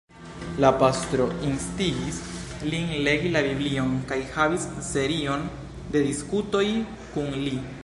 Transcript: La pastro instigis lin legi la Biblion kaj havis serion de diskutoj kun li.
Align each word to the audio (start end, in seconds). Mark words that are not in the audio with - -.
La 0.63 0.69
pastro 0.83 1.25
instigis 1.49 2.17
lin 2.71 2.95
legi 3.09 3.33
la 3.37 3.43
Biblion 3.49 3.93
kaj 4.13 4.19
havis 4.39 4.67
serion 4.89 5.47
de 5.97 6.05
diskutoj 6.11 6.67
kun 7.15 7.33
li. 7.47 7.57